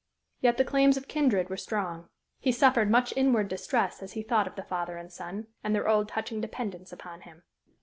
[0.39, 2.09] Yet the claims of kindred were strong.
[2.39, 5.87] He suffered much inward distress as he thought of the father and son, and their
[5.87, 7.43] old touching dependence upon him.